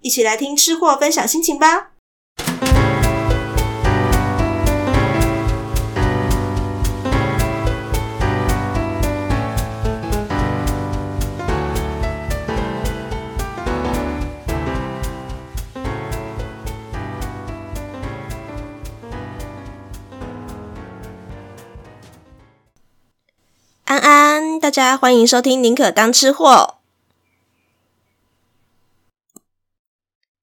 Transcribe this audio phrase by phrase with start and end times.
[0.00, 1.90] 一起来听吃货分享心情吧。
[23.84, 26.74] 安安，大家欢迎收听《宁可当吃货》。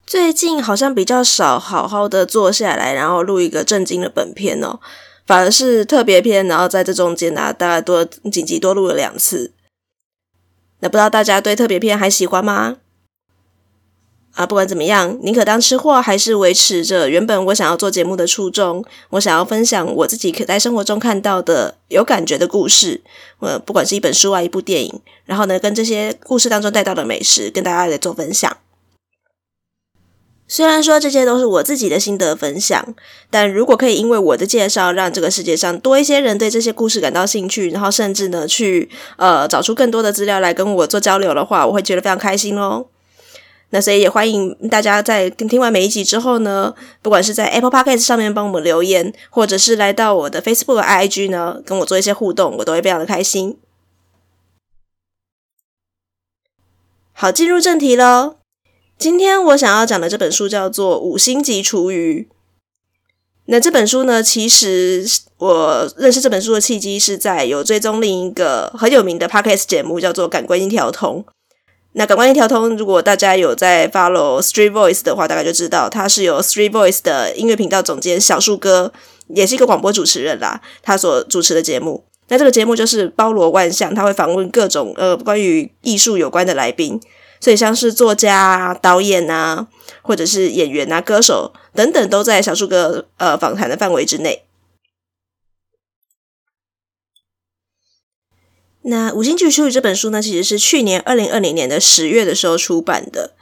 [0.06, 4.78] 最近好像比较少好好的坐下来，然后录一个正经的本片哦，
[5.26, 9.52] 反而是特别篇，然后在这中间呢、大概多紧急多录了两次。
[10.78, 12.76] 那不知道大家对特别篇还喜欢吗？
[14.34, 18.84] 啊，不管怎么样，宁可当吃货，还是维持着原本我想要做节目的初衷。
[19.10, 23.02] 我想要分享我自己可在生活中看到的有感觉的故事，
[23.40, 28.56] 呃，不管是一本书啊，一部电影，然后呢，跟这些故事当中带到的美食，跟大家来做分享。
[30.48, 32.94] 虽然说这些都是我自己的心得分享，
[33.30, 42.86] 但如果可以因为我的介绍，让这个世界上多一些人对这些故事感到兴趣，然后甚至呢，去呃找出更多的资料来跟我做交流的话，我会觉得非常开心哦。
[43.70, 46.72] 那所以也欢迎大家在听完每一集之后呢，
[47.02, 53.58] 不管是在 Apple Podcast 上面帮我们留言，或者是来到我的 Facebook、IG 呢，跟我做一些互动，我都会非常的开心。
[57.12, 58.36] 好，进入正题喽。
[58.98, 62.22] 今天我想要讲的这本书叫做《五星级厨余》。
[63.44, 71.24] 那这本书呢，其实我认识这本书的契机是在有追踪另一个很有名的 Podcast 节目，叫做《感官一条通》。
[71.92, 78.92] 那感官一条通，如果大家有在 follow Street Voice 的话，大概就知道它是由 Street Voice 的音乐频道总监小树哥，
[79.28, 82.04] 也是一个广播主持人啦，他所主持的节目。
[82.28, 87.00] 那这个节目就是包罗万象，他会访问各种呃关于艺术有关的来宾，
[87.46, 89.68] 所以像是作家啊、导演啊，
[90.02, 94.42] 或者是演员啊、歌手等等，都在小树哥呃访谈的范围之内。
[98.82, 103.36] 那《五星级厨余》这本书呢，其实是去年二零二零年的十月的时候出版的。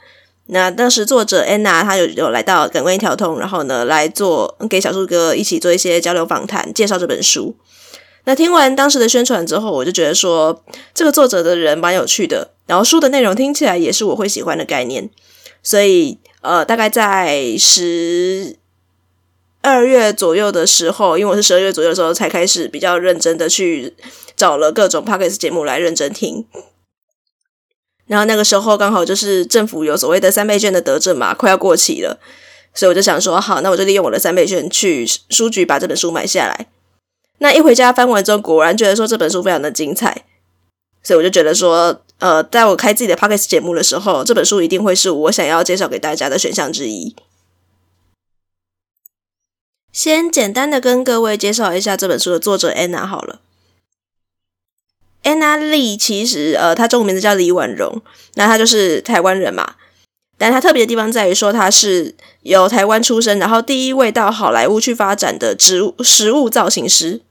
[0.45, 7.57] 那当时作者安娜她有有来到感官一条通，然后呢来做给小树哥一起做一些交流访谈，介绍这本书。
[8.25, 10.63] 那听完当时的宣传之后，我就觉得说
[10.93, 15.09] 这个作者的人蛮有趣的，然后书的内容听起来也是我会喜欢的概念，
[15.63, 18.57] 所以呃，大概在十。
[19.61, 23.95] 二月左右的时候，因为我是十二月左右的时候才开始比较认真的去
[24.35, 26.45] 找了各种 podcast 节目来认真听，
[28.05, 32.19] 然后那个时候刚好就是政府有所谓的三倍券的得证嘛，快要过期了，
[32.75, 36.67] 所以我就想说，好，那我就利用我的三倍券去书局把这本书买下来。
[37.39, 40.23] 那一回家翻完之后，果然觉得说这本书非常的精彩，
[41.03, 47.15] 所以我就觉得说，呃，在我开自己的 podcast 节目的时候，这本书一定会是我想要介绍给大家的选项之一。
[49.91, 53.39] 先简单的跟各位介绍一下这本书的作者 Anna 好了。
[55.23, 58.01] Anna Lee 其实呃，她中文名字叫李婉容，
[58.35, 59.75] 那她就是台湾人嘛。
[60.37, 67.21] 但她特别的地方在于说，她是由台湾出生，然后第一位到好莱坞去发展的植物食物造型师。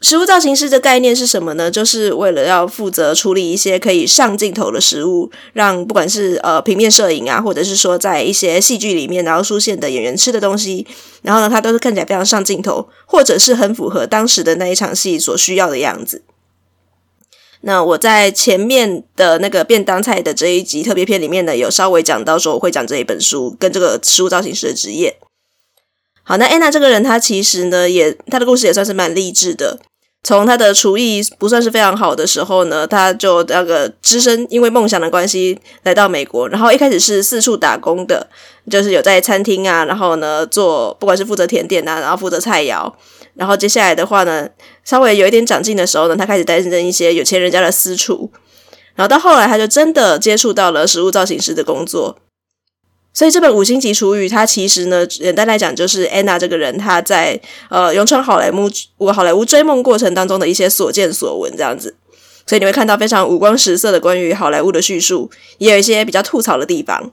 [0.00, 1.70] 食物造型师的概念是什么呢？
[1.70, 10.86] 就是为了要负责处理一些可以上镜头的食物，让不管是呃平面摄影啊，或者是说在一些戏剧里面然后出现的演员吃的东西，
[11.22, 16.20] 然后呢，它都是看起来非常上镜头，或者是很符合当时的那一场戏所需要的样子。
[17.64, 25.16] 那我在前面的那个便当菜的这一集特别篇里面呢，有稍微讲到说我会讲这一本书跟这个食物造型师的职业。
[26.22, 29.78] 好，那安娜这个人，她其实呢也她的故事也算是蛮励志的。
[30.26, 38.26] 从他的厨艺不算是非常好的时候呢，他就那个只身因为梦想的关系来到美国，然后一开始是四处打工的，
[38.70, 42.90] 就是有在餐厅啊，然后呢做不管是负责甜点啊，然后负责菜肴，
[43.34, 44.48] 然后接下来的话呢，
[44.84, 48.30] 稍微有一点长进的时候呢，他开始担任一些有钱人家的私厨。
[48.94, 52.18] 然后到后来，他就真的接触到了食物造型师的工作。
[53.12, 57.40] 所以这本《五星级厨余》，它其实呢，简单来讲，就是安娜这个人她在
[57.70, 61.96] 呃，勇闯好莱坞、我好莱坞追梦过程当中的一些所见所闻这样子。
[62.46, 67.12] 所以你会看到非常五光十色的关于好莱坞的叙述，也有一些比较吐槽的地方。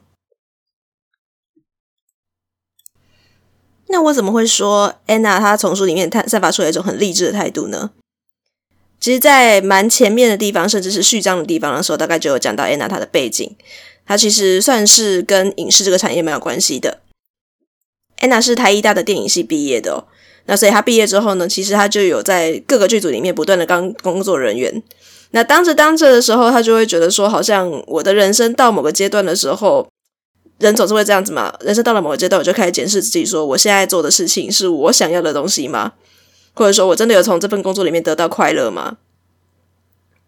[3.92, 7.92] 那我怎么会说安娜她从书里面她散发出来一种很励志的态度呢？
[9.00, 13.56] 其实，在蛮前面的地方，甚至是序章的地方的时候，大概就有讲到安娜她的背景。
[14.06, 17.00] 她其实算是跟影视这个产业蛮有关系的。
[18.20, 20.06] 安娜是台艺大的电影系毕业的哦，
[20.46, 24.82] 那所以她毕业之后呢，其实她就有在各个剧组里面不断的当工作人员。
[25.32, 29.88] 那当着当着的时候，她就会觉得说，好像我的人生到某个阶段的时候，
[30.62, 31.54] 人总是会这样子嘛。
[31.60, 35.94] 人生到了某个阶段，我就开始检视自己，说我现在做的事情是我想要的东西吗？
[36.54, 38.98] 或者说我真的有从这份工作里面得到快乐吗？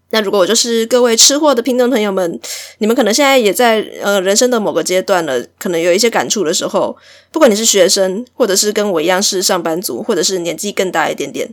[0.09, 2.39] 那如果我就是各位吃货的听众朋友们，
[2.77, 6.95] 你们可能现在也在呃人生的某个阶段了，可能有一些感触的时候，
[7.31, 11.51] 不管你是学生，或者是跟我一样是上班族，或者是年纪更大一点点，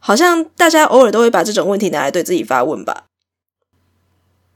[0.00, 3.04] 好像大家偶尔都会把这种问题拿来对自己发问吧。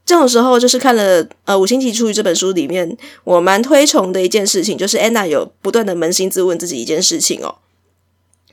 [0.05, 7.55] 这种时候，就是看了呃《五星级厨余》这本书里面，我蛮推崇的一件事情，就是安娜有不断的扪心自问自己一件事情哦。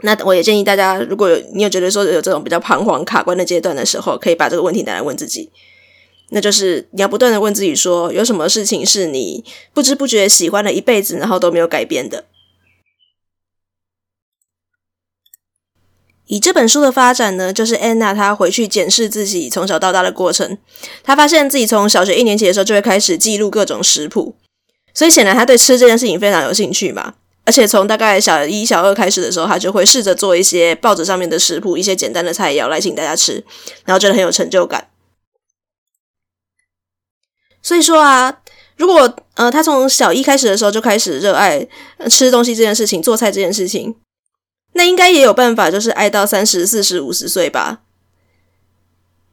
[0.03, 5.51] 那我也建议大家，如果有你有觉得说有这种比较彷徨卡关的阶段的时候，可以把这个问题拿来问自己。
[6.31, 9.45] 那就是你要不断的问自己说，有什么事情是你
[9.75, 12.25] 不知不觉喜欢了一辈子，然后都没有改变的？
[16.31, 20.57] 以这本书的发展呢，就是安娜她回去检视自己从小到大的过程，
[21.03, 24.37] 她发现自己从小学一年级的时候就会开始记录各种食谱，
[24.95, 27.15] 所以显然她对吃这件事情非常有兴趣嘛。
[27.45, 33.45] 而且从大概小一、小二开始的时候，她就会试着做一些报纸上面的食谱，一些简单的菜肴来请大家吃，
[33.85, 34.87] 然后觉得很有成就感。
[37.61, 38.41] 所以说啊，
[38.77, 41.67] 如果呃她从小一开始的时候就开始热爱
[42.09, 43.97] 吃东西这件事情、做菜这件事情，
[44.81, 47.81] 那应该也有办法，就是爱到三十四十五十岁吧。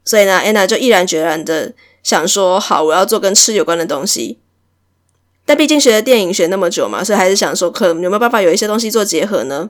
[0.04, 1.74] 所以呢，安娜就毅然决然的
[2.04, 4.40] 想说：“好，我要做跟吃有关的东西。”
[5.48, 9.70] 但毕竟学了电影学那么久嘛，所以还是想说，可能有没有办法有一些东西做结合呢？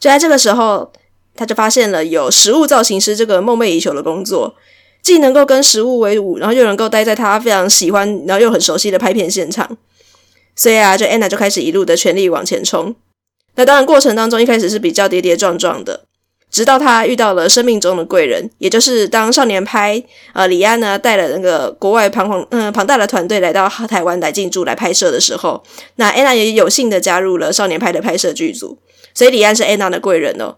[0.00, 0.90] 就在这个时候，
[1.34, 4.54] 他就发现了有食物造型师这个梦寐以求的工作，
[5.02, 9.76] 既能够跟食物为伍，然后又能够待在他非常喜欢，然后又很熟悉的拍片现场。
[10.54, 12.96] 所以啊，就安娜就开始一路的全力往前冲。
[13.56, 16.04] 那当然，过程当中一开始是比较跌跌撞撞的。
[16.48, 25.62] 直到他遇到了生命中的贵人，也就是当少年派呃李安呢带了那个国外庞庞嗯庞大的团队来到台湾来进驻来拍摄的时候，
[25.96, 28.78] 那安娜也有幸的加入了少年派的拍摄剧组，
[29.12, 30.56] 所以李安是安娜的贵人哦。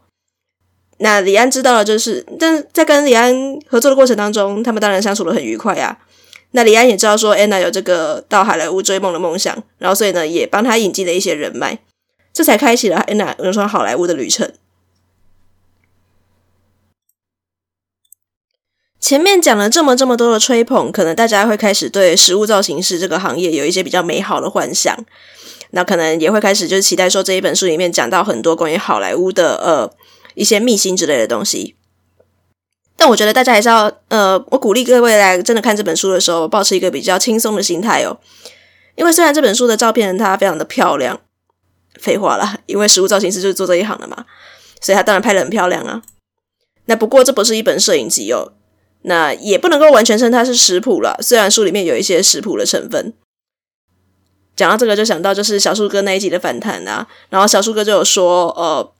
[0.98, 6.04] 那李安知道了，就是但在跟李安合作的过程当中，他们当然相处的很愉快呀、啊。
[6.52, 11.78] 那李安也知道说安娜有这个到好莱坞追梦的梦想，然后所以呢也帮他引进了一些人脉，
[12.38, 14.52] 这才开启了安娜勇闯好莱坞的旅程。
[19.00, 24.96] 前面讲了这么这么多的吹捧，可能大家会开始对食物造型师这个行业有一些比较美好的幻想，
[25.70, 29.90] 那可能也会开始就是期待说这一本书里面讲到很多关于好莱坞的呃
[30.36, 31.74] 一些秘辛之类的东西。
[32.96, 38.20] 但我觉得大家还是要呃，我鼓励各位来真的看这本书的时候，保持一个比较轻松的心态哦。
[38.94, 41.20] 因为虽然这本书的照片它非常的漂亮，
[42.00, 44.24] 废话啦，因为食物造型师就是做这一行的嘛，
[44.80, 46.02] 所以他当然拍的很漂亮啊。
[46.86, 48.52] 那不过这不是一本摄影集哦。
[49.02, 53.14] 那也不能够完全称它是食谱了，虽然书里面有一些食谱的成分。
[54.56, 58.92] 讲到这个，就想到就是小树哥那一集的反弹啊，然后小树哥就有说，呃，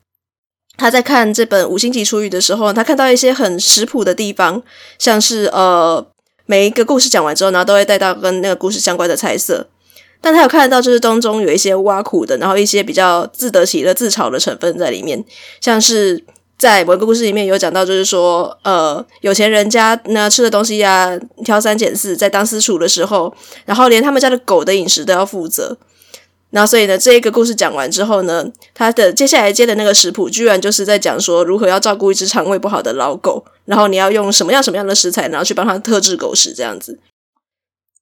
[0.77, 4.63] 他在看这本《五星级厨余》的时候，他看到一些很食谱的地方，
[5.01, 6.07] 像是呃，
[6.47, 9.69] 每一个故事讲完之后，然后都会带到跟那个故事相关的菜色，
[10.21, 15.25] 但他有看得到就是当中有一些挖苦的，然后一些比较自得其乐、自嘲的成分在里面，
[15.61, 16.25] 像是。
[16.59, 23.33] 在某个故事里面有讲到，就是说，呃，有钱人家呢吃的东西呀，挑三拣四，在当私厨的时候，
[23.65, 25.79] 然后连他们家的狗的饮食都要负责。
[26.51, 28.45] 然后，所以呢，这一个故事讲完之后呢，
[28.75, 36.99] 他的接下来接的那个食谱，居然就是在讲说如何要照顾一只肠胃不好的老狗，然后你要用什么样什么样的食材，然后去帮他特制狗食这样子。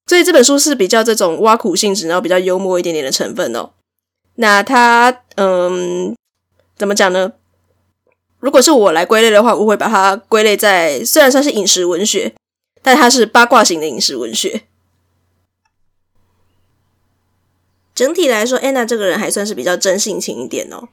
[0.07, 3.71] 所以这本书是比较这种挖苦性质，然后比较幽默一点点的成分哦。
[4.37, 6.15] 那他，嗯，
[6.77, 7.33] 怎么讲呢？
[8.39, 12.35] 如果是我来归类的话，我会把它归类在虽然算是饮食文学，
[12.83, 14.63] 但它是八卦型的饮食文学。
[17.95, 20.89] 整体来说，安娜这个人还算是比较真性情一点哦。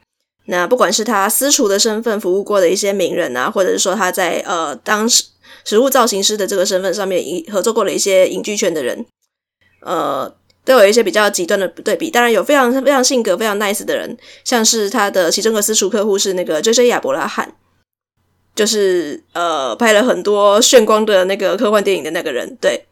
[0.45, 5.25] 那不管是他私厨的身份服务过的一些名人啊，或者是说他在呃当时
[5.63, 9.05] 食物造型师的这个身份上面，合作过的一些影剧圈的人，
[9.81, 10.33] 呃，
[10.65, 12.09] 都有一些比较极端的对比。
[12.09, 16.87] 当然有非常非常性格非常 nice 的人，像是他的其中一个私厨客户是那个 J.J.
[16.87, 17.55] 亚伯拉罕，
[18.55, 22.57] 就是呃拍了很多炫光的那个科幻电影的那个人。
[22.61, 22.85] 对，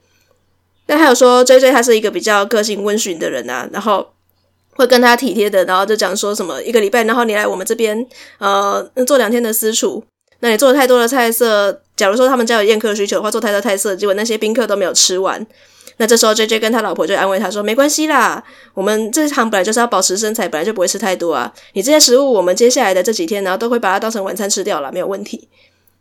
[0.88, 1.72] 那还有说 J.J.
[1.72, 4.14] 他是一个比较个性温驯的人啊，然后。
[4.74, 8.08] 会跟他体贴的，然后就讲说什么一个礼拜，然后你来我们这边，
[8.40, 10.02] 呃，做两天的私厨，
[10.42, 15.46] 那你做太多的菜色，假如说他们家有宴客需求的话，做太多菜色，结果那些宾客都没有吃完，
[15.98, 18.44] 那这时候 JJ 跟他老婆就安慰他说，没关系啦，
[18.74, 25.48] 我们这行本来就是要保持身材，本来就不会吃太多啊，你这些食物我们接下来的这几天，然后都会把它当成晚餐吃掉了，没有问题。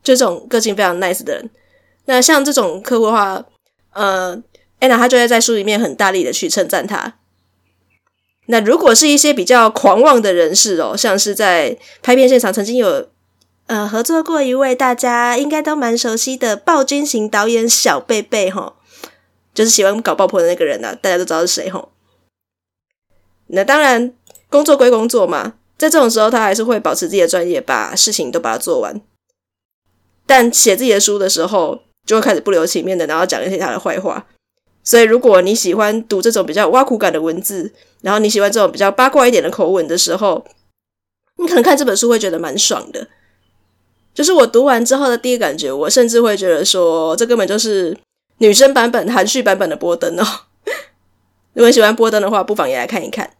[0.02, 1.50] 就这种个性非常 nice 的人，
[2.06, 3.44] 那像这种客户的话，
[3.92, 4.42] 呃，
[4.78, 7.16] 安娜她就会在书里面很大力的去称赞他。
[8.46, 13.06] 那如果是一些比较狂妄的人士哦，像是在拍片现场曾经有
[13.70, 18.74] 呃合作过一位大家应该都蛮熟悉的暴君型导演小贝贝哈，
[19.54, 21.88] 就是喜欢搞爆破的那个人呐、啊，大家都知道是谁哈。
[23.46, 24.12] 那当然
[24.48, 29.00] 工作归工作嘛，在这种时候他还是会保持自己的专业，把事情都把它做完。
[30.26, 34.26] 但写自己的书的时候，就会开始不留情面的，然后讲一些他的坏话。
[34.82, 40.44] 所以，如果你喜欢读这种比较挖苦感的文字，然后你喜欢这种比较八卦一点的口吻的时候，
[41.36, 43.06] 你可能看这本书会觉得蛮爽的。
[44.20, 47.96] 就是我读完之后的第一感觉，我甚至会觉得说，这根本就是
[48.36, 50.26] 女生版本、含蓄版本的波登哦。
[51.54, 53.30] 如果喜欢波登的话，不妨也来看一看。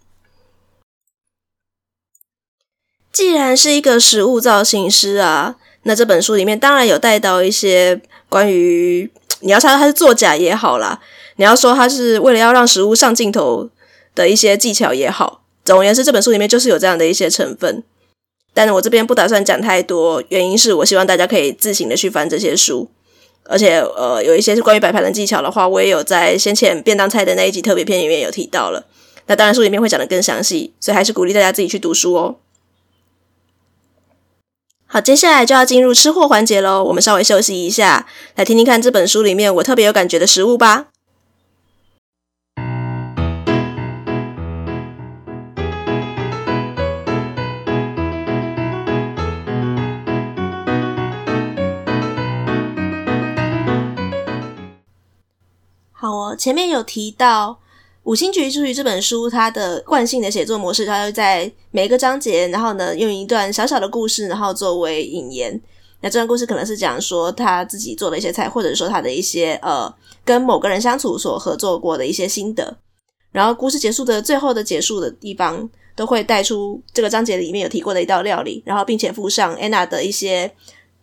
[3.13, 9.11] 既然是一个食物造型师啊，那这本书里面当然有带到一些关于
[9.41, 11.03] 你要猜他是作假也好啦。
[11.37, 13.69] 你要说他是为了要让食物上镜头
[14.15, 17.85] 的一些技巧也好，总而言之，这本书里面就是有这样的一些成分。
[18.53, 22.91] 但是我这边不打算讲太多，原因是我希望大家可以自行的去翻这些书。
[23.45, 28.87] 而且，呃，有一些是关于摆盘的技巧的话，我也有在先前便当菜的那一集特别篇里面有提到了。
[29.27, 32.37] 那当然书里面会讲的更详细，所以还是鼓励大家自己去读书哦。
[34.87, 36.85] 好，接下来就要进入吃货环节喽。
[36.85, 40.89] 我们稍微休息一下，来听听看这本书里面我特别有感觉的食物吧。
[56.37, 57.51] 前面有提到
[58.05, 65.61] 《五星局之于》这本书，它的惯性的写作模式，它会在每一个章节，然后呢，用一段小小的故事，然后作为引言。
[66.03, 69.95] 那这段故事可能是讲说他自己做的一些菜，或者说他的一些呃
[70.25, 72.75] 跟某个人相处所合作过的一些心得。
[73.33, 80.51] 然后故事结束的最后的结束的地方，都会带出这个章节里面有提过的一道料理，然后并且附上安娜的一些，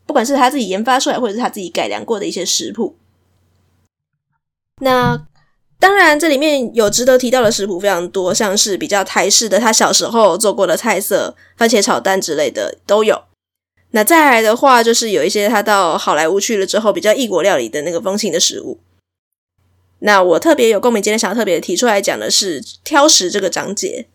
[0.07, 2.95] 不管是他自己研发出来，或者是他自己改良过的一些食谱。
[4.81, 5.27] 那
[5.79, 13.23] 当然，这里面有值得提到的食谱非常多，像是比较台式的，他小时候做过的菜色，番茄炒蛋之类的都有。
[13.91, 18.79] 那再来的话，就是有一些他到好莱坞去了之后，比较异国料理的那个风情的食物。
[19.99, 24.07] 那我特别有共鸣，今天想要特别提出来讲的是挑食这个章节。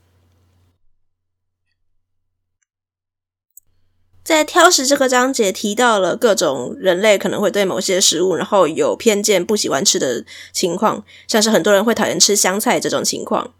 [4.25, 13.53] 在挑食这个章节提到了各种人类可能会对某些食物，然后有偏见、不喜欢吃的情况，像是很多人会讨厌吃香菜这种情况。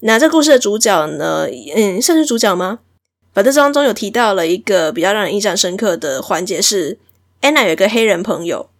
[0.00, 2.80] 那这故事的主角呢，嗯，算是主角吗？
[3.34, 6.98] 反正这当中有提到了一个比较让人印象深刻的环节是，
[7.40, 8.70] 安娜有一个黑人朋友。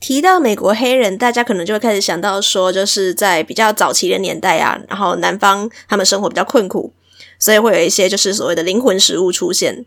[0.00, 6.92] 提到美国黑人，大家可能就会开始想到说，就是在比较早期的年代啊，然后南方他们生活比较困苦。
[7.44, 9.84] 所以会有一些就是所谓的灵魂食物出现。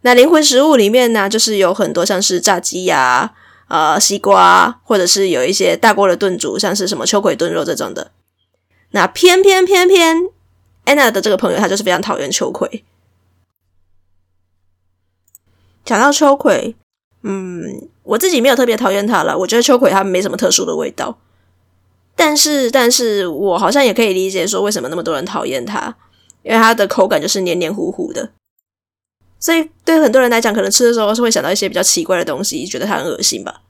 [0.00, 3.32] 那灵魂食物里面呢，就是有很多像是炸鸡呀、
[3.68, 8.10] 啊、呃西瓜，或者是有一些大锅的炖煮，像是什么秋葵炖肉这种的。
[8.90, 10.16] 那偏偏偏偏
[10.86, 12.82] 安娜的这个朋友，他就是非常讨厌秋葵。
[15.84, 16.74] 讲到秋葵，
[17.22, 19.38] 嗯，我自己没有特别讨厌它了。
[19.38, 21.20] 我觉得秋葵它没什么特殊的味道，
[22.16, 25.94] 但是，但是我好像也可以理解说为什么那么多人讨厌它。
[26.46, 28.30] 因为它的口感就是黏黏糊糊的，
[29.40, 33.62] 所以对很多人来讲，可能吃的时候是会想到一些比较奇怪的东西，觉得它很恶心吧。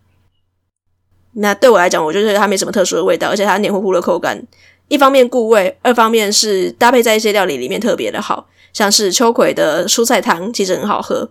[1.32, 4.46] 那对我来讲，我就觉得它没什么特殊的味道，而且它黏糊糊的口感，
[4.88, 11.30] 一方面固味，二方面是搭配在一些料理里面特别的好，像是秋葵的蔬菜汤，其实很好喝。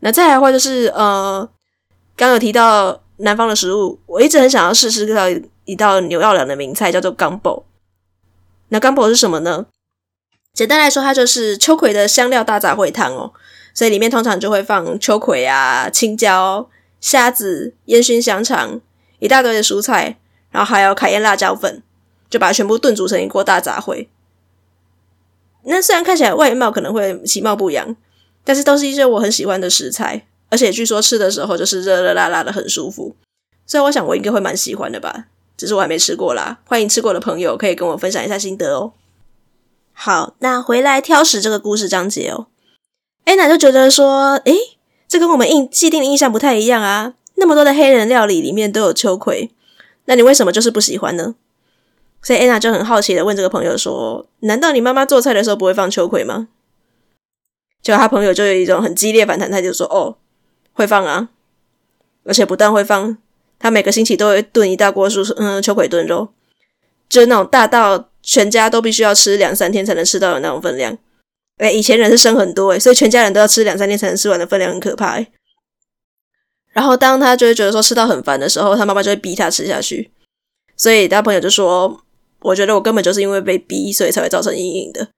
[0.00, 1.48] 那再来的话就是，呃，
[2.16, 5.22] 刚有提到南方的食物，我一直很想要试试这道
[5.64, 7.62] 一道纽奥良的名菜，叫做 gumbo。
[8.70, 9.66] 那 gumbo 是什么呢？
[10.54, 13.32] 简单来说，它就是秋葵的香料大杂烩汤哦。
[13.74, 16.70] 所以里面通常就会放秋葵啊、青椒、
[17.00, 18.80] 虾子、烟熏香肠，
[19.18, 20.16] 一大堆的蔬菜，
[20.52, 21.82] 然后还有凯宴辣椒粉，
[22.30, 24.06] 就把它全部炖煮成一锅大杂烩。
[25.64, 27.96] 那虽然看起来外貌可能会其貌不扬，
[28.44, 33.16] 但是都是一些我很喜欢的食材，而且据说吃的时候就是热热辣辣的，很舒服。
[33.66, 35.24] 所以我想我应该会蛮喜欢的吧，
[35.56, 36.60] 只是我还没吃过啦。
[36.64, 38.92] 欢迎吃过的朋友可以跟我分享一下心得哦。
[39.94, 42.48] 好，那回来挑食这个故事章节哦。
[43.24, 44.76] 安娜就觉得说，诶，
[45.08, 47.14] 这跟我们印既定的印象不太一样啊。
[47.36, 49.50] 那么多的黑人料理里面都有秋葵，
[50.04, 51.36] 那你为什么就是不喜欢呢？
[52.20, 56.48] 所以安娜就很好奇的问这个朋友说：“难道你妈妈做菜的时候不会放秋葵吗？”
[57.82, 60.16] 结果他朋友就有一种很激烈反弹态度说：“哦，
[60.72, 61.28] 会放啊，
[62.24, 63.16] 而且不但会放，
[63.58, 66.28] 他每个星期都会炖一大锅蔬嗯秋葵炖肉，
[67.08, 70.96] 就那种大到全家都必须要吃两三天才能吃到的那种分量。”
[71.58, 75.28] 哎，以前人是生很多诶，所以全家人都要吃两三天才能吃完的分量很可怕诶。
[76.72, 80.10] 然后当他就会觉得说吃到很烦的时候，他妈妈就会逼他吃下去。
[80.76, 82.02] 所以他朋友就说
[82.42, 85.08] ：“我觉得我根本就是因为被逼，所以才会造成阴影的。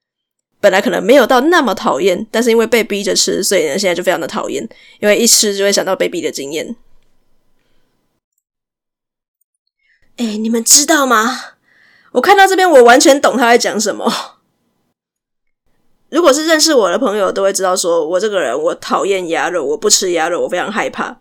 [0.61, 4.69] 本来可能没有到那么讨厌，但是因为被逼着吃，所以呢现在就非常的讨厌，
[5.01, 6.77] 因为一吃就会想到被逼的经验。”
[10.19, 11.56] 哎，你们知道吗？
[12.17, 14.11] 我看到这边，我完全懂他在讲什么。
[16.09, 21.19] 如果是认识我的朋友，都会知道说我这个人，我讨厌鸭肉，我不吃鸭肉，我非常害怕。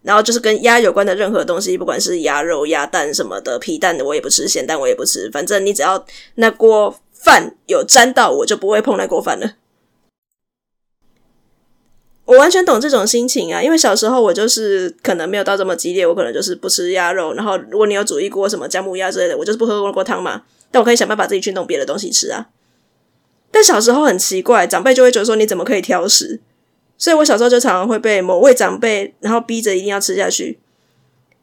[0.00, 5.30] 然后就是跟鸭有关的任何东西，不管是鸭肉、鸭蛋什么的，皮蛋的我也不吃，咸蛋我也不吃。
[5.30, 6.02] 反正你只要
[6.36, 9.56] 那锅饭有沾到，我就不会碰那锅饭了。
[12.30, 17.34] 我完全懂这种心情啊，因为小时候我就是可能没有到这么激烈，我可能就是不吃鸭肉。
[17.34, 20.42] 然后如果你有煮一锅什么姜母鸭之类的，我就是不喝那锅汤嘛。
[20.70, 22.46] 但我可以想办法自己去弄别的东西吃啊。
[23.50, 26.40] 但小时候很奇怪，长辈就会觉得说，你怎么可以挑食？
[26.96, 30.60] 所以我小时候就常常会被某位长辈，然后逼着一定要吃下去，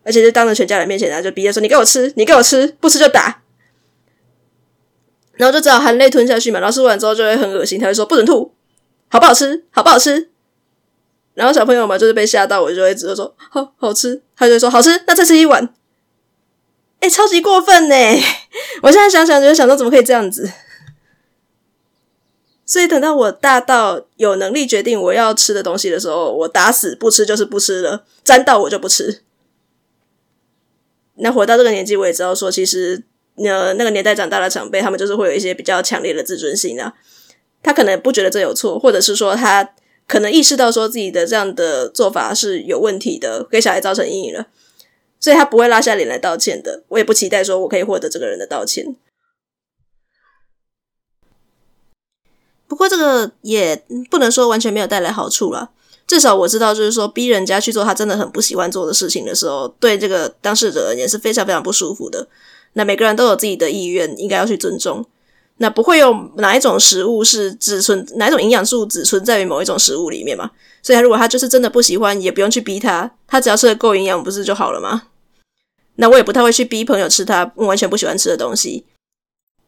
[0.06, 3.42] 而且就当着全家人面前，然后就逼着说：“你给我吃，你给我吃，不吃就打。”
[5.36, 6.62] 然后就只好含泪吞下去嘛。
[6.62, 8.54] 然后吃完之后就会很恶心，他会说：“不准吐，
[9.10, 9.66] 好不好吃？
[9.72, 10.30] 好不好吃？”
[11.38, 15.72] 然后小朋友嘛，就是被吓到，我就会直接说：“好好吃。”他就会说：“好吃，那再吃一碗。”
[17.00, 17.96] 哎，超级过分呢！
[18.82, 20.52] 我现在想想，就想说怎么可以这样子。
[22.66, 29.22] 所以等到我大到有能力决定我要吃的东西的时候，我打死不吃就是不吃了，沾到我就不吃。
[31.18, 33.04] 那活到这个年纪，我也知道说，其实
[33.36, 36.96] 呃那个年代长大的长辈，他们就是会有一些比较强烈的自尊心啊。
[37.62, 39.76] 他可能不觉得这有错，或者是说他
[40.08, 44.48] 可能意识到说自己的这样的做法是有问题的，给小孩造成阴影了，
[45.20, 46.84] 所以他不会拉下脸来道歉的。
[46.88, 48.96] 我也不期待说我可以获得这个人的道歉。
[52.68, 55.72] 不过这个也不能说完全没有带来好处啦，
[56.06, 62.28] 至少我知道，就是说逼人家去做他真的很不喜欢做的事情的时候，对这个当事者而言是非常非常不舒服的。
[62.74, 65.06] 那每个人都有自己的意愿，应该要去尊重。
[65.58, 70.52] 那不会有哪一种食物是只存哪一种营养素只存在于某一种食物里面嘛？
[70.84, 75.08] 所以他如果他就是真的不喜欢，也不用去逼他，他只要吃得够营养，不是就好了吗？
[75.96, 78.86] 那我也不太会去逼朋友吃他完全不喜欢吃的东西，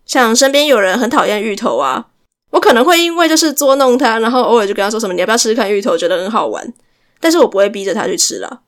[0.05, 2.07] 像身边有人很讨厌芋头啊。
[2.51, 6.73] 我可能会因为就是捉弄他，然后偶尔就跟他说什么“你要不要试试看芋头？”觉得很好玩，
[7.19, 8.61] 但是我不会逼着他去吃了。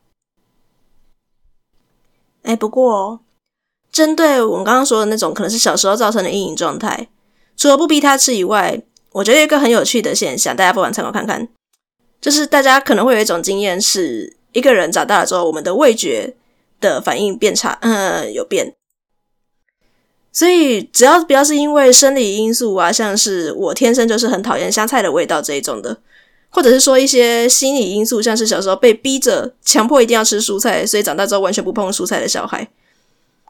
[2.43, 3.21] 哎，不过
[3.91, 7.07] 针对我们刚刚说的那种可能是小时候造成的阴影状态，
[7.57, 11.47] 除了不逼他吃以外，我觉得一个很有趣的现象，大家不妨参考看看，
[12.21, 16.35] 就是大家可能会有一种经验，是一个人长大了之后，我们的味觉
[16.79, 18.73] 的反应变差，嗯，有变。
[20.33, 25.97] 所以，只要不要是因为生理因素啊，像是我天生就是很讨厌香菜的味道这一种的，
[26.49, 32.65] 或者是说一些心理因素，像是小时候被逼着强迫一定要吃蔬菜，所以长大之后完全不碰蔬菜的小孩，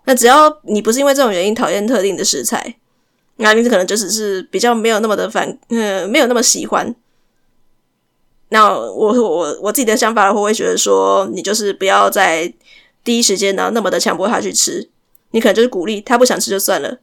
[0.06, 2.76] 那只要你不是因为这种原因讨厌特定的食材，
[3.38, 6.96] 那你可能就只是比较没有那么的反，嗯，没有那么喜欢。
[8.50, 12.54] 那我我我自己的想法，我会觉得说，你就是不要在
[13.04, 14.90] 第一时间呢那么的强迫他去吃。
[15.32, 16.98] 你可能就是鼓励他不想吃就算了。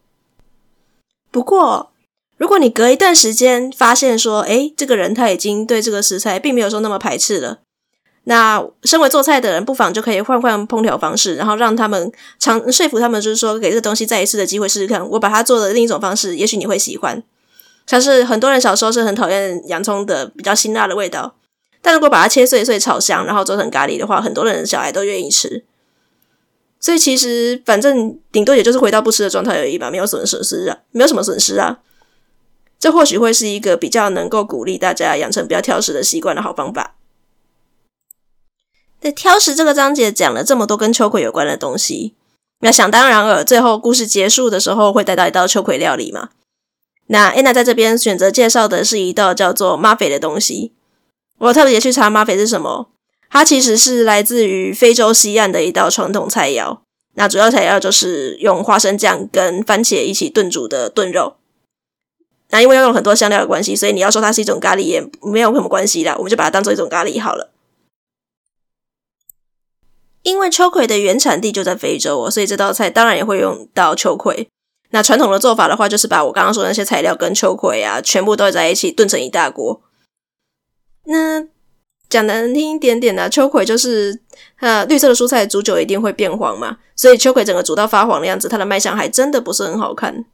[1.31, 1.93] 不过，
[2.37, 7.61] 如果你隔一段时间发现说，诶，这个人他已经对这个食材并没有说那么排斥了，
[8.29, 15.09] 那身为做菜的人，不妨就可以换换烹调方式，然后让他们尝说服他们，就是说给这个东西再一次的机会试试看。
[15.09, 17.23] 我把它做的另一种方式，也许你会喜欢。
[17.87, 21.37] 像是很多人小时候是很讨厌洋葱的比较辛辣的味道，
[21.81, 25.65] 但如果把它切碎碎炒香，然后做成咖喱的话，很多人小孩都愿意吃。
[26.79, 31.79] 所以其实反正顶多也就是回到不吃的状态而已吧，没有损失啊，没有什么损失啊。
[32.79, 36.98] 这或许会是一个比较能够鼓励大家养成比较挑食的习惯的好方法。
[39.01, 42.15] 在挑食这个章节讲了这么多跟秋葵有关的东西，
[42.61, 46.31] 那想当然尔，最后故事结束的时候会带到一道秋葵料理嘛？
[47.07, 50.73] 那安娜在这边选择介绍的是一道叫做马菲的东西。
[51.39, 52.89] 我特别去查马菲是什么，
[53.31, 56.79] 它其实是来自于非洲西岸的一道传统菜肴。
[57.15, 61.37] 那主要材料就是用花生酱跟番茄一起炖煮的炖肉。
[62.51, 67.51] 那因为要用很多香料的关系，所以你要说它是一种咖喱也没有什么关系啦，我们就把它当做一种咖喱好了。
[70.29, 74.47] 因为秋葵的原产地就在非洲哦，所以这道菜当然也会用到秋葵。
[74.91, 79.81] 那传统的做法的话，就是把我刚刚说的那些材料跟秋葵啊，全部都在一起炖成一大锅。
[81.05, 81.47] 那
[82.11, 84.21] 讲难听一点点呢，秋葵就是
[84.61, 90.27] 呃绿色的蔬菜煮久一定会变黄嘛，所以秋葵整个煮到发黄的样子，它的卖相还真的不是很好看。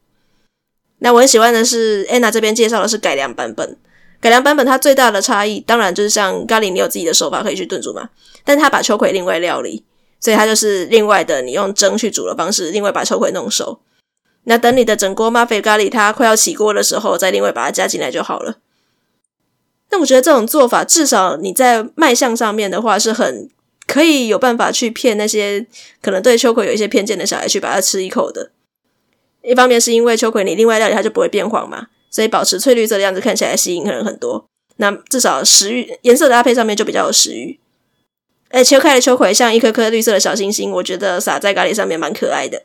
[0.98, 3.76] 那我很喜欢的是安娜这边介绍的是改良版本，
[4.20, 8.08] 改良版本它最大的差异，当然就是像咖喱，你有自己的手法可以去炖煮嘛，
[8.44, 9.84] 但它把秋葵另外料理，
[10.18, 13.80] 所以它就是另外的你用蒸去煮的方式，另外把秋葵弄熟。
[14.44, 18.58] 那等你的整锅马菲咖喱它快要起锅的时候，再另外把它加进来就好了。
[19.90, 23.48] 那我觉得这种做法，至少你在卖相上面的话，是很
[23.86, 25.66] 可以有办法去骗那些
[26.02, 28.50] 可能对秋葵有一些偏见的小孩去把它吃一口的。
[29.42, 34.46] 一方面是因为秋葵你另外料理它就不会变黄嘛，所以保持翠绿色的样子看起来吸引人很多。
[34.76, 37.58] 那至少食欲颜色搭配上面就比较有食欲。
[38.50, 42.62] 哎，切开的秋葵像一颗颗绿色的小星星，我觉得撒在咖喱上面蛮可爱的。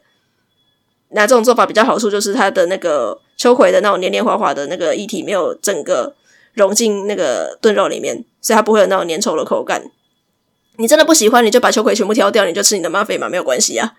[1.10, 6.16] 那这种做法比较好处就是它的那个秋葵的那种黏黏滑滑的那个液体没有整个
[6.54, 9.90] 融进那个炖肉里面，所以它不会有那种粘稠的口感。
[10.76, 13.96] 你真的不喜欢，你就把秋葵全部挑掉，你就吃你的吗啡嘛，没有关系啊。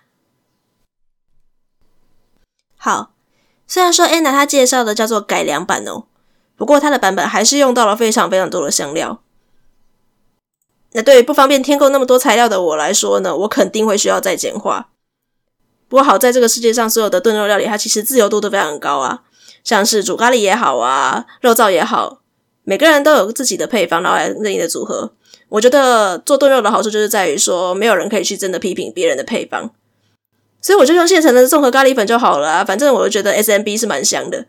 [2.76, 3.12] 好，
[3.70, 6.06] 虽然说安娜她介绍的叫做改良版哦，
[6.56, 9.22] 不过它的版本还是用到了非常非常多的香料。
[10.90, 14.88] 那对于不方便添购那么多材料的我来说呢，我肯定会需要再简化。
[15.88, 19.22] 不过好在这个世界上所有的炖肉料理，它其实自由度都非常高啊。
[19.62, 22.22] 像是煮咖喱也好啊，肉燥也好，
[22.64, 25.12] 每个人都有自己的配方，然后来任意的组合。
[25.50, 29.70] 我觉得做炖肉的好处就是在于说，没有人可以去真的批评别人的配方，
[30.60, 32.64] 所以我就用现成的综合咖喱粉就好了啊。
[32.64, 34.46] 反正我就觉得 SMB 是蛮香的。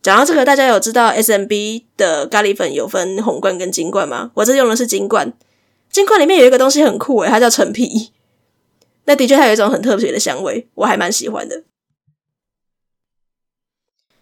[0.00, 4.30] 讲到这个，大家有知道 SMB 的咖喱粉有分红罐跟金罐吗？
[4.34, 5.32] 我这用的是金罐，
[5.90, 8.12] 金罐里面有一个东西很酷诶，它叫陈皮。
[9.06, 11.64] 那的确，它有一种很特别的香味，我还蛮喜欢的。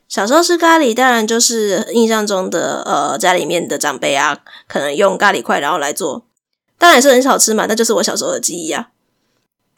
[0.09, 6.27] 小时候吃咖喱，当然就是印象中的呃，家里面的长辈啊，可能用咖喱块然后来做，
[6.79, 7.67] 当然也是很少吃嘛。
[7.69, 8.91] 那就是我小时候的记忆啊。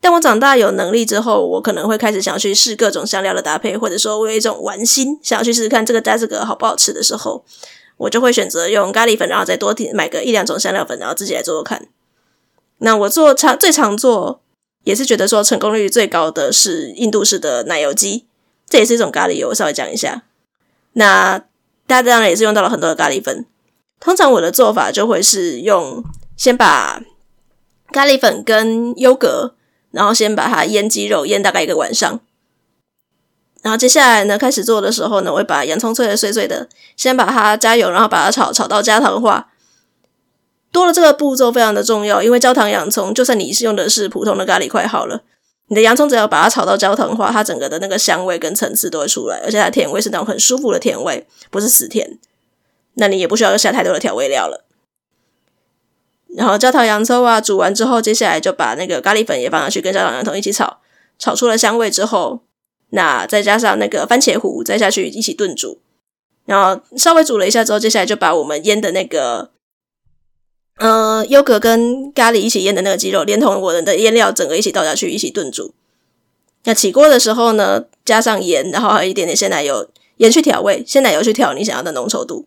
[0.09, 7.44] 但我长大有能力之后，我可能会开始想要去试各种香料的搭配，或者说我有一种玩心，想要去试试看这个加这个好不好吃的时候，
[7.99, 11.88] 我就会选择用咖喱粉，然后再多买个一两种香料粉，然后自己来做做看。
[12.79, 14.40] 那我做常最常做。
[14.85, 18.25] 也是觉得说成功率最高的是印度式的奶油鸡，
[18.66, 20.23] 这也是一种咖喱油，我稍微讲一下。
[20.94, 21.38] 那
[21.87, 23.44] 大家当然也是用到了很多的咖喱粉。
[24.01, 26.03] 通常我的做法就会是用
[26.38, 27.03] 先把
[27.92, 29.57] 咖喱粉跟优格，
[29.90, 32.20] 然后先把它腌鸡肉，腌大概一个晚上。
[33.62, 39.48] 然后接下来呢，开始做的时候呢，我会把洋葱切的碎碎的，先把它加油，然后把它炒，炒到焦糖化。
[40.70, 45.22] 多了这个步骤非常的重要，因为焦糖洋葱，就算你是用的是普通的咖喱块好了，
[45.68, 52.18] 你的洋葱只要把它炒到焦糖化，它整个的那个香味跟层次都会出来，而且它甜味是那种很舒服的甜味，不是死甜。
[52.94, 54.66] 那你也不需要下太多的调味料了。
[56.37, 60.79] 然后焦糖洋葱啊，煮完之后，接下来就把那个咖喱粉也放上去，跟焦糖洋葱一起炒，
[61.19, 62.41] 炒出了香味之后，
[62.91, 65.81] 那再加上那个番茄糊，再下去一起炖煮，
[66.45, 69.51] 然后稍微煮了一下之后，接下来就把我们腌的那个。
[70.77, 75.75] 呃，优格跟咖喱一起腌的那个鸡肉，连同我的腌料整个一起倒下去，一起炖煮。
[76.62, 79.88] 那起锅的时候呢，加上盐，然后还有一点点鲜奶油，
[80.19, 82.47] 盐去调味，鲜奶油去调你想要的浓稠度。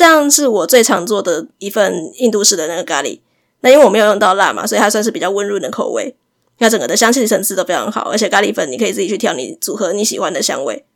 [0.00, 3.20] 这样是我最常做的一份印度式的那个咖喱。
[3.60, 6.16] 那因为我没有用到辣嘛，所以它算是比较温润的口味。
[6.56, 10.86] 那整个的香气层次都非常好，而且咖喱粉你可以自己去调你组合你喜欢的香味。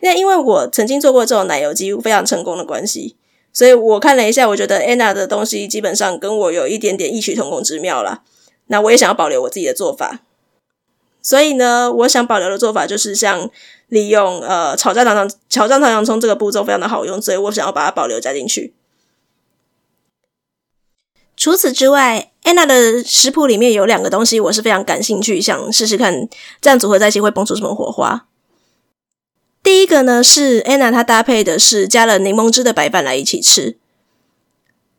[0.00, 3.14] 那因为我曾经做过这种奶油鸡，非常成功的关系。
[3.52, 8.22] 所以我看了一下，我觉得安娜的东西基本上跟我有一点点异曲同工之妙啦。
[8.68, 10.20] 那我也想要保留我自己的做法，
[11.20, 13.50] 所以呢，我想保留的做法就是像
[13.88, 18.74] 利用呃炒焦糖炒焦糖洋葱这个步骤非常的好用，所以我想要把它保留加进去。
[21.36, 26.28] 除此之外，安娜的食谱里面有两个东西我是非常感兴趣，想试试看
[26.60, 28.26] 这样组合在一起会蹦出什么火花。
[29.62, 33.76] 第一个呢是 Anna，她搭配的是加了柠檬汁的白饭来一起吃。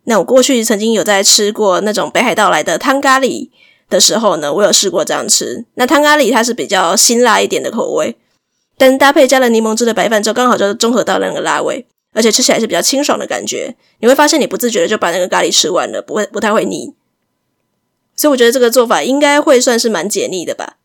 [0.04, 3.50] 那我过去曾经有在吃过那种北海道来的汤咖喱
[3.90, 5.66] 的时候呢，我有试过这样吃。
[5.76, 8.18] 那汤咖喱它是比较辛辣一点的口味，
[8.78, 13.76] 但搭配加了柠檬汁的白饭之后，刚好就综合到那个辣味，而且吃起来是比较清爽的感觉。
[14.00, 16.94] 你会发现你不自觉的就把那个咖喱吃完了，不会不太会腻。
[18.16, 20.78] 所以我觉得这个做法应该会算是蛮解腻的吧。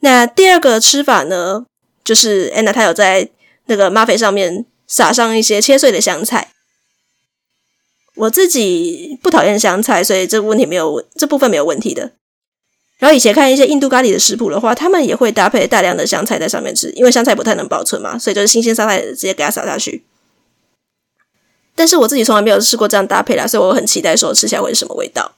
[0.00, 1.64] 那第二个吃法呢，
[2.02, 3.30] 就是 Anna 她有在
[3.66, 6.50] 那个马菲上面撒上一些切碎的香菜。
[8.16, 12.12] 我自己不讨厌香菜，所以这个问题没有这部分没有问题的。
[13.04, 20.06] 然后以前看一些印度咖喱的食谱的话，他们也会搭配大量的香菜在上面吃，因为香菜不太能保存嘛，所以就是新鲜香菜直接给它撒下去。
[21.74, 25.32] 但是我自己从来没有试过这样搭配啦，所以我很期待说吃起来会是什么味道。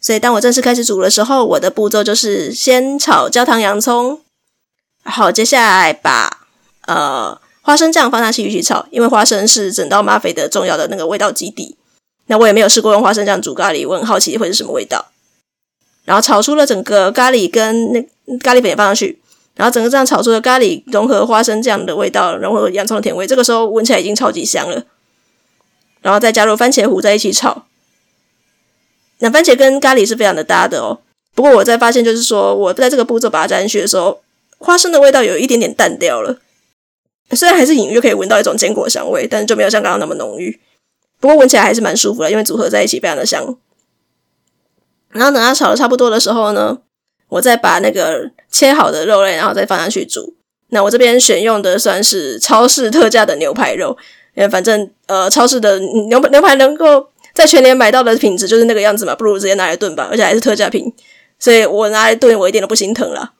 [0.00, 4.20] 所以当我正式开始煮的时候，我的步骤就是先炒焦糖洋葱，
[5.02, 6.46] 然后接下来把
[6.86, 7.40] 呃。
[7.66, 11.78] 花生酱放下去一起炒，因为花生是整道马菲的重要的那个味道基底。
[12.26, 15.06] 那我也没有试过用花生酱煮咖喱，我很好奇会是什么味道。
[16.04, 19.20] 然后炒出了整个咖喱跟那咖喱粉也放上去，
[19.54, 24.84] 然后整个这样炒出的咖喱融合花生酱的味道，融合洋葱的甜味，这个时候闻起来已经超级香了。
[26.02, 27.64] 然后再加入番茄糊在一起炒，
[29.20, 31.00] 那番茄跟咖喱是非常的搭的哦。
[31.34, 34.20] 不过我在发现就是说，我在这个步骤把它加进去的时候，
[34.58, 36.38] 花生的味道有一点点淡掉了。
[37.30, 40.60] 虽然还是隐约可以闻到一种坚果香味，但是就没有像刚刚那么浓郁。
[41.18, 43.56] 不过闻起来还是蛮舒服的，因为组合在一起非常的香。
[45.14, 46.76] 然后等它炒的差不多的时候呢，
[47.28, 50.34] 我再把那个切好的肉类，然后再放下去煮。
[50.68, 53.96] 那我这边选用的算是超市特价的牛排肉，
[54.34, 60.92] 因为反正呃超市的牛牛排能够在全年买到的品质就是那个样子嘛，不如直接拿来炖吧，而且还是特价品，
[61.38, 63.32] 所以我拿来炖我一点都不心疼了。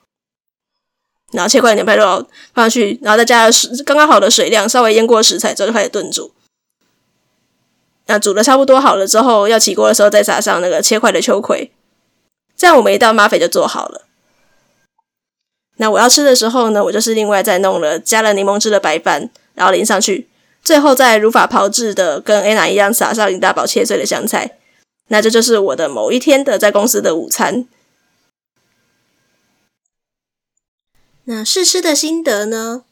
[1.31, 3.49] 然后切块牛排肉放上去，然后再加，
[3.85, 6.31] 刚刚好的水量，稍微腌过食材之后就开始炖煮。
[8.07, 11.71] 那煮的差不多好了之后，要起锅的时候再撒上那个切块的秋葵，
[12.55, 14.01] 这样我们一道马匪就做好了。
[15.77, 20.29] 那我要吃的时候呢，我就是另外再弄了加了柠檬汁的白饭，然后淋上去，
[20.63, 24.57] 最后再如法炮制的跟 Anna 一样撒上一大包切碎的香菜。
[25.09, 27.67] 那这就是我的某一天的在公司的午餐。
[31.25, 32.83] 那试吃的心得呢？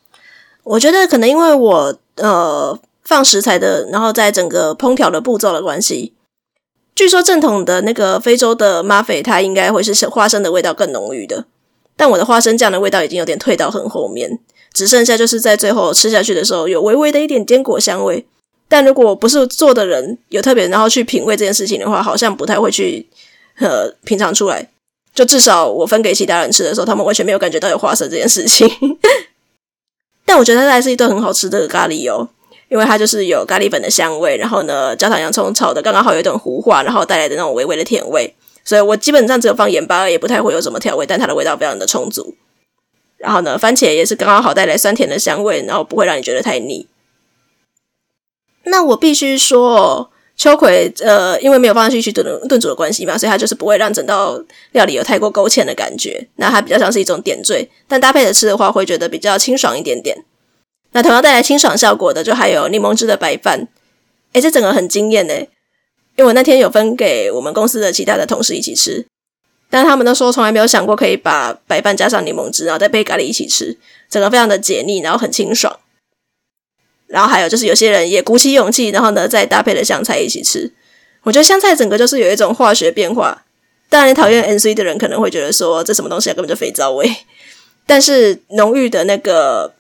[0.64, 2.80] 我觉得可能因为我呃
[3.14, 6.14] 放食材的，然后在整个烹调的步骤的关系，
[6.96, 11.46] 据说正统的那个非洲的马菲，它应该会是花生的味道更浓郁的。
[11.96, 14.40] 但我的花生酱的味道已经有点退到很后面，
[14.74, 18.26] 只剩下就是在最后吃下去的时候有微微的一点坚果香味。
[18.68, 23.08] 但如果不是做的人有特别然后去品味这件事情的话，好像不太会去
[23.60, 24.68] 呃品尝出来。
[25.14, 28.68] 就至少我分给其他人吃的时候，他们完全没有感觉到有花生这件事情。
[30.26, 32.30] 但我觉得它还是一顿很好吃的咖喱哦，
[32.70, 38.34] 因为它就是有咖喱粉的香味，然后呢，焦糖洋葱炒的刚刚好有一点糊化，然后带来的那种微微的甜味。
[38.64, 42.36] 所以我基本上只有放盐巴，也不太会有什么调味，但它的味道非常的充足。
[43.18, 46.88] 然后呢，番茄也是刚刚好带来酸甜的香味，然后不会让你觉得太腻。
[48.66, 50.10] 那我必须说。
[50.36, 56.28] 秋葵，呃，因为没有放进去炖炖煮的关系嘛，所以它就是不会让整道料理有太过勾芡的感觉。
[56.38, 60.26] 那它比较像是一种点缀，但搭配着吃的话，会觉得比较清爽一点点。
[60.94, 63.68] 那同样带来清爽效果的，就还有柠檬汁的白饭。
[64.32, 65.50] 诶，这整个很惊艳诶，
[66.16, 69.06] 因为我那天有分给我们公司的其他的同事一起吃，
[69.70, 73.78] 但他们都说从来没有想过可以把白饭加上柠檬汁，然后再配咖喱一起吃，
[74.10, 75.80] 整个非常的解腻，然后很清爽。
[77.08, 80.72] 然后还有就是有些人也鼓起勇气，然后呢再搭配了香菜一起吃。
[81.24, 83.44] 我觉得香菜整个就是有一种化学变化。
[83.90, 87.16] 当然，讨厌 NC 的人可能会觉得说这什么东西啊，根本就肥皂味。
[87.86, 89.76] 但是浓郁的那个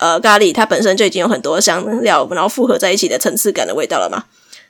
[0.00, 4.24] 呃咖喱，它本身就已经有很多香料，然后复合在一起的层次感的味道了嘛。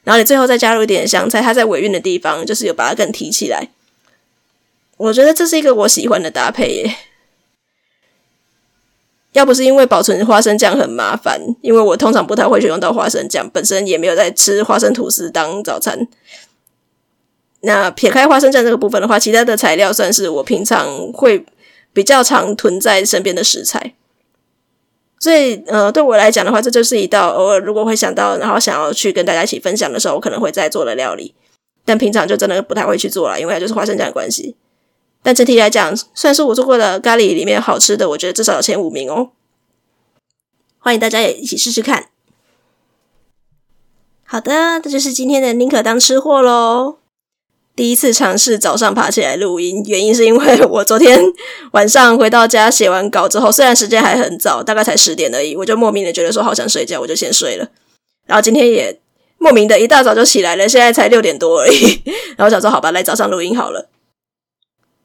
[0.04, 3.68] 然后你最后再加入一点香菜，它在尾韵的地方就是有把它更提起来。
[4.96, 6.96] 我觉得这是一个我喜欢的搭配耶。
[9.32, 16.08] 要不是因为保存花生酱很麻烦，因为我通常不太会选用到花生酱，本身也没有在吃花生吐司当早餐。
[17.60, 21.44] 那撇开花生酱这个部分的话，其他的材料算是我平常会
[21.92, 23.94] 比较常囤在身边的食材。
[25.20, 31.34] 所以，呃，对我来讲的话，这就是一道偶尔如果会想到，然后想要去跟大家一起分享的时候，我可能会再做的料理。
[31.84, 34.56] 但平常就真的不太会去做了，因为它就是花生酱的关系。
[35.22, 39.32] 但整体来讲，算是我做过的咖喱里面好吃的，我觉得至少有前五名哦。
[40.78, 42.06] 欢迎大家也一起试试看。
[44.24, 46.99] 好的，这就是今天的宁可当吃货喽。
[47.80, 51.18] 第一次尝试早上爬起来录音，原因是因为我昨天
[51.72, 57.66] 晚上回到家写完稿之后，虽然时间还很早，大概才十点而已，我就莫名的觉得说好想睡觉，我就先睡了。
[58.26, 59.00] 然后今天也
[59.38, 62.02] 莫名的一大早就起来了，现在才六点多而已。
[62.36, 63.88] 然后想说好吧，来早上录音好了。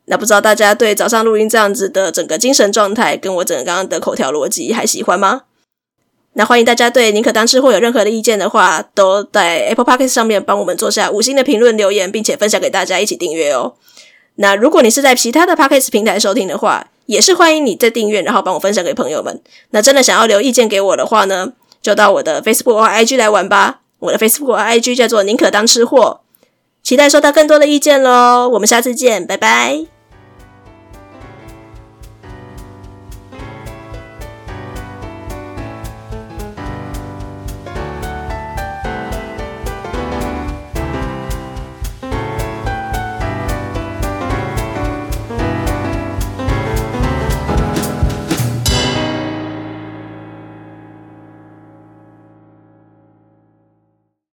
[0.07, 5.43] 那不知道大家对早上录音这样子的整个精神状态，跟我整个刚刚的口条逻辑还喜欢吗？
[6.37, 13.75] 那欢迎大家对宁可当吃货有任何的意见的话，都在 Apple Podcast 上面帮我们做下五星的评论留言，并且分享给大家一起订阅哦。
[14.35, 19.41] 那如果你是在其他的 Podcast 平台收听的话，也是欢迎你在订阅，然后帮我分享给朋友们。
[19.69, 23.79] 那真的想要留意见给我的话呢，就到我的 Facebook 或 IG 来玩吧。
[23.99, 26.19] 我的 Facebook 或 IG 叫做宁可当吃货，
[26.83, 28.49] 期待收到更多的意见喽。
[28.49, 29.94] 我们下次见，拜拜。